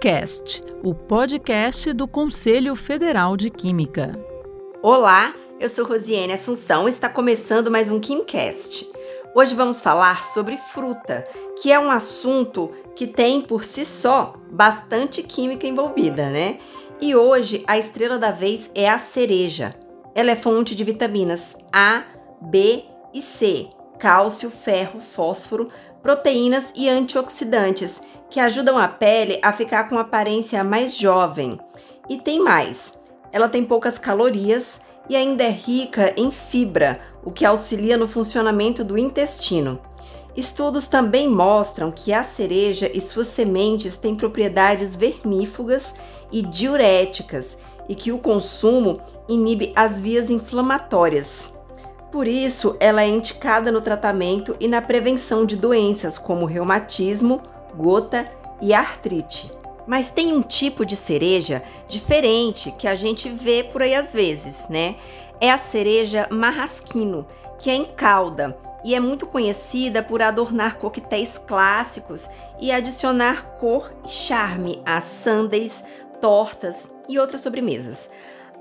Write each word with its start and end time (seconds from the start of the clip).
KimCast, 0.00 0.64
o 0.82 0.94
podcast 0.94 1.92
do 1.92 2.08
Conselho 2.08 2.74
Federal 2.74 3.36
de 3.36 3.50
Química. 3.50 4.18
Olá, 4.82 5.34
eu 5.60 5.68
sou 5.68 5.84
Rosiane 5.84 6.32
Assunção 6.32 6.88
e 6.88 6.90
está 6.90 7.06
começando 7.06 7.70
mais 7.70 7.90
um 7.90 8.00
KimCast. 8.00 8.90
Hoje 9.34 9.54
vamos 9.54 9.78
falar 9.78 10.24
sobre 10.24 10.56
fruta, 10.56 11.28
que 11.60 11.70
é 11.70 11.78
um 11.78 11.90
assunto 11.90 12.70
que 12.96 13.06
tem 13.06 13.42
por 13.42 13.62
si 13.62 13.84
só 13.84 14.36
bastante 14.50 15.22
química 15.22 15.66
envolvida, 15.66 16.30
né? 16.30 16.58
E 16.98 17.14
hoje 17.14 17.62
a 17.66 17.76
estrela 17.78 18.16
da 18.16 18.30
vez 18.30 18.70
é 18.74 18.88
a 18.88 18.98
cereja. 18.98 19.74
Ela 20.14 20.30
é 20.30 20.36
fonte 20.36 20.74
de 20.74 20.82
vitaminas 20.82 21.58
A, 21.70 22.04
B 22.40 22.84
e 23.12 23.20
C, 23.20 23.68
cálcio, 23.98 24.48
ferro, 24.50 24.98
fósforo, 24.98 25.68
proteínas 26.02 26.72
e 26.74 26.88
antioxidantes 26.88 28.00
que 28.30 28.40
ajudam 28.40 28.78
a 28.78 28.88
pele 28.88 29.38
a 29.42 29.52
ficar 29.52 29.88
com 29.88 29.98
aparência 29.98 30.62
mais 30.62 30.96
jovem. 30.96 31.58
E 32.08 32.18
tem 32.18 32.42
mais: 32.42 32.92
ela 33.32 33.48
tem 33.48 33.64
poucas 33.64 33.98
calorias 33.98 34.80
e 35.08 35.16
ainda 35.16 35.42
é 35.42 35.50
rica 35.50 36.14
em 36.16 36.30
fibra, 36.30 37.00
o 37.24 37.30
que 37.30 37.44
auxilia 37.44 37.96
no 37.96 38.06
funcionamento 38.06 38.84
do 38.84 38.96
intestino. 38.96 39.80
Estudos 40.36 40.86
também 40.86 41.28
mostram 41.28 41.90
que 41.90 42.12
a 42.12 42.22
cereja 42.22 42.88
e 42.94 43.00
suas 43.00 43.26
sementes 43.26 43.96
têm 43.96 44.14
propriedades 44.14 44.94
vermífugas 44.94 45.92
e 46.30 46.42
diuréticas 46.42 47.58
e 47.88 47.94
que 47.94 48.12
o 48.12 48.18
consumo 48.18 49.00
inibe 49.28 49.72
as 49.74 49.98
vias 49.98 50.30
inflamatórias. 50.30 51.52
Por 52.12 52.26
isso, 52.26 52.76
ela 52.78 53.02
é 53.02 53.08
indicada 53.08 53.72
no 53.72 53.80
tratamento 53.80 54.56
e 54.60 54.68
na 54.68 54.80
prevenção 54.80 55.44
de 55.44 55.56
doenças 55.56 56.16
como 56.16 56.44
reumatismo, 56.44 57.42
gota 57.74 58.30
e 58.60 58.72
artrite. 58.72 59.50
Mas 59.86 60.10
tem 60.10 60.32
um 60.32 60.42
tipo 60.42 60.84
de 60.84 60.94
cereja 60.94 61.62
diferente 61.88 62.70
que 62.78 62.86
a 62.86 62.94
gente 62.94 63.28
vê 63.28 63.64
por 63.64 63.82
aí 63.82 63.94
às 63.94 64.12
vezes, 64.12 64.66
né? 64.68 64.96
É 65.40 65.50
a 65.50 65.58
cereja 65.58 66.28
marrasquino, 66.30 67.26
que 67.58 67.70
é 67.70 67.74
em 67.74 67.84
calda 67.84 68.56
e 68.84 68.94
é 68.94 69.00
muito 69.00 69.26
conhecida 69.26 70.02
por 70.02 70.22
adornar 70.22 70.78
coquetéis 70.78 71.38
clássicos 71.38 72.28
e 72.60 72.72
adicionar 72.72 73.56
cor 73.58 73.92
e 74.04 74.08
charme 74.08 74.80
a 74.84 75.00
sundaes, 75.00 75.84
tortas 76.20 76.90
e 77.08 77.18
outras 77.18 77.40
sobremesas. 77.40 78.10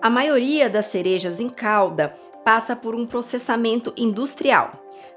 A 0.02 0.10
maioria 0.10 0.70
das 0.70 0.86
cerejas 0.86 1.40
em 1.40 1.50
calda 1.50 2.14
passa 2.44 2.76
por 2.76 2.96
um 2.96 3.06
processamento 3.06 3.94
industrial. 3.98 4.72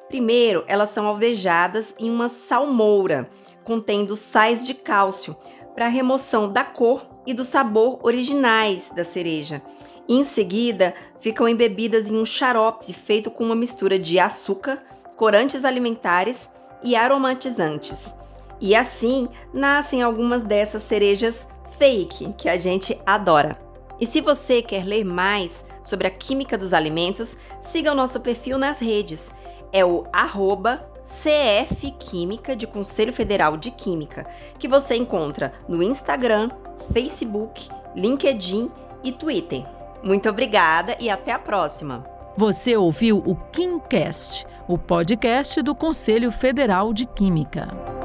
Primeiro, 0.09 0.65
elas 0.67 0.91
são 0.91 1.07
alvejadas 1.07 1.95
em 1.99 2.11
uma 2.11 2.29
salmoura, 2.29 3.31
contendo 3.65 4.17
sais 4.17 4.67
de 4.67 4.75
cálcio, 4.75 5.37
para 5.75 5.89
remoção 5.89 6.53
da 6.53 6.65
cor 6.65 7.07
e 7.27 7.33
do 7.33 7.45
sabor 7.45 7.99
originais 8.03 8.91
da 8.95 9.05
cereja. 9.05 9.63
em 10.09 10.25
seguida, 10.25 10.95
ficam 11.21 11.49
embebidas 11.49 12.11
em 12.11 12.17
um 12.17 12.27
xarope 12.27 12.93
feito 12.93 13.31
com 13.31 13.45
uma 13.45 13.55
mistura 13.55 13.99
de 13.99 14.19
açúcar, 14.19 14.83
corantes 15.17 15.65
alimentares 15.65 16.51
e 16.83 16.97
aromatizantes. 16.97 18.15
E 18.61 18.75
assim 18.75 19.29
nascem 19.53 20.03
algumas 20.03 20.43
dessas 20.43 20.83
cerejas 20.83 21.49
fake 21.79 22.33
que 22.35 22.49
a 22.49 22.57
gente 22.57 23.01
adora. 23.07 23.72
E 24.01 24.07
se 24.07 24.21
você 24.21 24.63
quer 24.63 24.85
ler 24.85 25.05
mais 25.05 25.65
sobre 25.83 26.07
a 26.07 26.11
química 26.11 26.59
dos 26.59 26.73
alimentos, 26.73 27.37
siga 27.61 27.93
o 27.93 27.95
nosso 27.95 28.21
perfil 28.21 28.59
nas 28.59 28.79
redes. 28.79 29.33
É 29.73 29.85
o 29.85 30.05
arroba 30.13 30.89
CF 31.01 31.91
Química 31.99 32.55
de 32.55 32.67
Conselho 32.67 33.13
Federal 33.13 33.57
de 33.57 33.71
Química, 33.71 34.27
que 34.59 34.69
você 34.69 34.95
encontra 34.95 35.53
no 35.69 35.83
Instagram, 35.83 36.51
Facebook, 36.93 37.69
LinkedIn 37.95 38.71
e 39.03 39.13
Twitter. 39.13 39.65
Muito 40.03 40.29
obrigada 40.29 40.97
e 41.01 41.11
até 41.11 41.33
a 41.33 41.39
próxima! 41.39 42.05
Você 42.37 42.77
ouviu 42.77 43.19
o 43.19 43.37
KimCast, 43.53 44.47
o 44.67 44.79
podcast 44.79 45.61
do 45.61 45.75
Conselho 45.75 46.33
Federal 46.33 46.93
de 46.95 47.05
Química. 47.05 48.02